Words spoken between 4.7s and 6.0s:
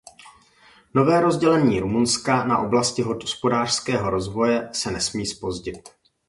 se nesmí zpozdit.